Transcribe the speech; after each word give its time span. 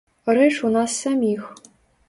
Рэч 0.37 0.55
у 0.69 0.71
нас 0.77 0.97
саміх. 1.05 1.47